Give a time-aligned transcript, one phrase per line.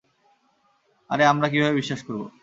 [1.09, 2.21] আরে আমরা কিভাবে বিশ্বাস করব?